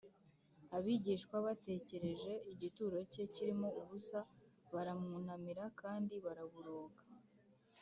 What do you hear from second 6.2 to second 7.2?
baraboroga